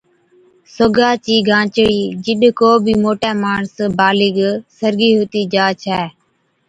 سوگا 0.75 1.09
چِي 1.25 1.35
گانچڙِي، 1.47 2.01
جِڏ 2.23 2.41
ڪو 2.59 2.69
بِي 2.83 2.93
موٽَي 3.03 3.31
ماڻس 3.43 3.75
(بالغ) 3.97 4.37
سرگِي 4.77 5.11
ھُتِي 5.17 5.41
جا 5.53 5.65
ڇَي 5.81 6.03